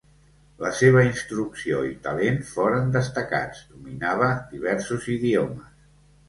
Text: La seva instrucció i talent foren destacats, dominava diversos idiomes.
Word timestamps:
La 0.61 0.69
seva 0.77 1.01
instrucció 1.07 1.81
i 1.89 1.91
talent 2.07 2.39
foren 2.53 2.89
destacats, 2.95 3.61
dominava 3.75 4.31
diversos 4.55 5.07
idiomes. 5.19 5.71